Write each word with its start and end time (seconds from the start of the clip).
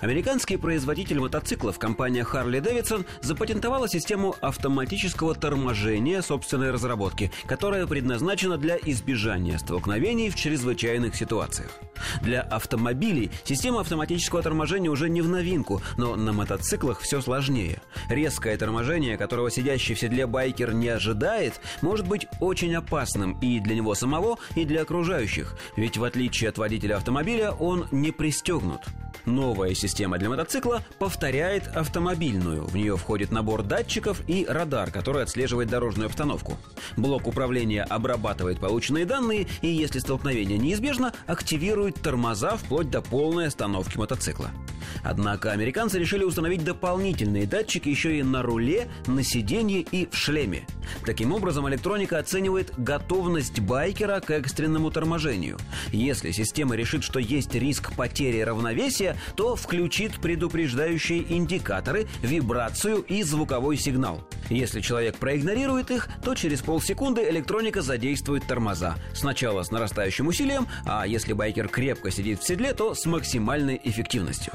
Американский 0.00 0.56
производитель 0.56 1.20
мотоциклов 1.20 1.78
компания 1.78 2.26
Harley 2.30 2.60
Davidson 2.60 3.06
запатентовала 3.20 3.88
систему 3.88 4.34
автоматического 4.40 5.34
торможения 5.34 6.22
собственной 6.22 6.70
разработки, 6.70 7.30
которая 7.46 7.86
предназначена 7.86 8.58
для 8.58 8.76
избежания 8.76 9.58
столкновений 9.58 10.30
в 10.30 10.36
чрезвычайных 10.36 11.16
ситуациях. 11.16 11.70
Для 12.22 12.42
автомобилей 12.42 13.30
система 13.44 13.80
автоматического 13.80 14.42
торможения 14.42 14.90
уже 14.90 15.08
не 15.08 15.22
в 15.22 15.28
новинку, 15.28 15.82
но 15.96 16.16
на 16.16 16.32
мотоциклах 16.32 17.00
все 17.00 17.20
сложнее. 17.20 17.80
Резкое 18.08 18.56
торможение, 18.56 19.16
которого 19.16 19.50
сидящий 19.50 19.94
в 19.94 20.00
седле 20.00 20.26
байкер 20.26 20.72
не 20.74 20.88
ожидает, 20.88 21.60
может 21.82 22.06
быть 22.06 22.26
очень 22.40 22.74
опасным 22.74 23.38
и 23.40 23.60
для 23.60 23.76
него 23.76 23.94
самого, 23.94 24.38
и 24.54 24.64
для 24.64 24.82
окружающих, 24.82 25.56
ведь 25.76 25.96
в 25.96 26.04
отличие 26.04 26.50
от 26.50 26.58
водителя 26.58 26.96
автомобиля 26.96 27.52
он 27.52 27.86
не 27.90 28.12
пристегнут. 28.12 28.82
Новая 29.26 29.74
система 29.74 30.18
для 30.18 30.28
мотоцикла 30.28 30.82
повторяет 30.98 31.68
автомобильную. 31.68 32.64
В 32.64 32.76
нее 32.76 32.96
входит 32.96 33.30
набор 33.30 33.62
датчиков 33.62 34.20
и 34.26 34.44
радар, 34.48 34.90
который 34.90 35.22
отслеживает 35.22 35.68
дорожную 35.68 36.06
обстановку. 36.06 36.58
Блок 36.96 37.26
управления 37.26 37.84
обрабатывает 37.84 38.60
полученные 38.60 39.06
данные 39.06 39.46
и, 39.62 39.68
если 39.68 39.98
столкновение 39.98 40.58
неизбежно, 40.58 41.12
активирует 41.26 41.94
тормоза 42.02 42.56
вплоть 42.56 42.90
до 42.90 43.00
полной 43.00 43.46
остановки 43.46 43.96
мотоцикла. 43.96 44.50
Однако 45.04 45.52
американцы 45.52 45.98
решили 45.98 46.24
установить 46.24 46.64
дополнительные 46.64 47.46
датчики 47.46 47.90
еще 47.90 48.18
и 48.18 48.22
на 48.22 48.42
руле, 48.42 48.88
на 49.06 49.22
сиденье 49.22 49.80
и 49.82 50.08
в 50.10 50.16
шлеме. 50.16 50.66
Таким 51.04 51.32
образом, 51.32 51.68
электроника 51.68 52.18
оценивает 52.18 52.72
готовность 52.78 53.60
байкера 53.60 54.20
к 54.20 54.30
экстренному 54.30 54.90
торможению. 54.90 55.58
Если 55.92 56.30
система 56.30 56.74
решит, 56.74 57.04
что 57.04 57.18
есть 57.18 57.54
риск 57.54 57.94
потери 57.94 58.40
равновесия, 58.40 59.16
то 59.36 59.56
включит 59.56 60.14
предупреждающие 60.20 61.24
индикаторы, 61.36 62.06
вибрацию 62.22 63.02
и 63.02 63.22
звуковой 63.22 63.76
сигнал. 63.76 64.26
Если 64.48 64.80
человек 64.80 65.16
проигнорирует 65.16 65.90
их, 65.90 66.08
то 66.22 66.34
через 66.34 66.60
полсекунды 66.60 67.28
электроника 67.28 67.82
задействует 67.82 68.46
тормоза. 68.46 68.96
Сначала 69.14 69.62
с 69.62 69.70
нарастающим 69.70 70.26
усилием, 70.26 70.66
а 70.86 71.06
если 71.06 71.32
байкер 71.32 71.68
крепко 71.68 72.10
сидит 72.10 72.40
в 72.40 72.46
седле, 72.46 72.72
то 72.72 72.94
с 72.94 73.04
максимальной 73.06 73.80
эффективностью. 73.82 74.52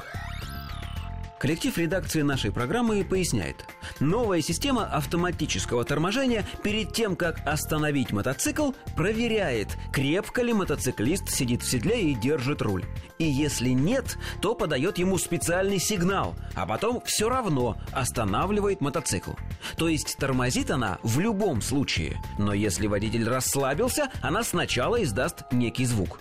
Коллектив 1.40 1.78
редакции 1.78 2.20
нашей 2.20 2.52
программы 2.52 3.02
поясняет. 3.02 3.64
Новая 3.98 4.42
система 4.42 4.84
автоматического 4.84 5.84
торможения 5.84 6.44
перед 6.62 6.92
тем, 6.92 7.16
как 7.16 7.40
остановить 7.46 8.12
мотоцикл, 8.12 8.72
проверяет, 8.94 9.68
крепко 9.90 10.42
ли 10.42 10.52
мотоциклист 10.52 11.30
сидит 11.30 11.62
в 11.62 11.70
седле 11.70 12.10
и 12.10 12.14
держит 12.14 12.60
руль. 12.60 12.84
И 13.18 13.24
если 13.24 13.70
нет, 13.70 14.18
то 14.42 14.54
подает 14.54 14.98
ему 14.98 15.16
специальный 15.16 15.78
сигнал, 15.78 16.34
а 16.54 16.66
потом 16.66 17.00
все 17.06 17.30
равно 17.30 17.78
останавливает 17.90 18.82
мотоцикл. 18.82 19.32
То 19.78 19.88
есть 19.88 20.18
тормозит 20.18 20.70
она 20.70 20.98
в 21.02 21.20
любом 21.20 21.62
случае, 21.62 22.20
но 22.38 22.52
если 22.52 22.86
водитель 22.86 23.26
расслабился, 23.26 24.10
она 24.20 24.44
сначала 24.44 25.02
издаст 25.02 25.50
некий 25.52 25.86
звук. 25.86 26.20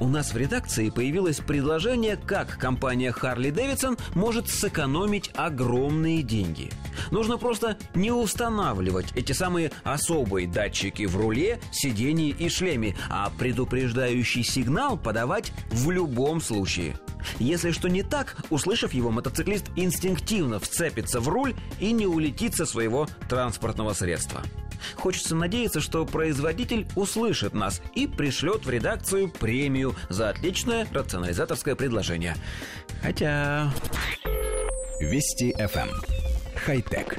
У 0.00 0.08
нас 0.08 0.32
в 0.32 0.36
редакции 0.38 0.88
появилось 0.88 1.40
предложение, 1.40 2.16
как 2.16 2.56
компания 2.56 3.12
Harley 3.12 3.52
Davidson 3.52 4.00
может 4.14 4.48
сэкономить 4.48 5.30
огромные 5.34 6.22
деньги. 6.22 6.70
Нужно 7.10 7.36
просто 7.36 7.76
не 7.94 8.10
устанавливать 8.10 9.12
эти 9.14 9.32
самые 9.32 9.72
особые 9.84 10.48
датчики 10.48 11.04
в 11.04 11.18
руле, 11.18 11.60
сидении 11.70 12.30
и 12.30 12.48
шлеме, 12.48 12.96
а 13.10 13.30
предупреждающий 13.38 14.42
сигнал 14.42 14.96
подавать 14.96 15.52
в 15.70 15.90
любом 15.90 16.40
случае. 16.40 16.96
Если 17.38 17.70
что 17.70 17.88
не 17.88 18.02
так, 18.02 18.36
услышав 18.48 18.94
его, 18.94 19.10
мотоциклист 19.10 19.66
инстинктивно 19.76 20.58
вцепится 20.60 21.20
в 21.20 21.28
руль 21.28 21.54
и 21.78 21.92
не 21.92 22.06
улетит 22.06 22.54
со 22.54 22.64
своего 22.64 23.06
транспортного 23.28 23.92
средства. 23.92 24.40
Хочется 24.96 25.34
надеяться, 25.34 25.80
что 25.80 26.04
производитель 26.04 26.86
услышит 26.96 27.54
нас 27.54 27.80
и 27.94 28.06
пришлет 28.06 28.64
в 28.64 28.70
редакцию 28.70 29.28
премию 29.28 29.94
за 30.08 30.30
отличное 30.30 30.86
рационализаторское 30.92 31.74
предложение. 31.74 32.36
Хотя... 33.02 33.72
Вести 35.00 35.52
FM. 35.52 35.88
Эм. 35.88 35.90
Хай-тек. 36.54 37.18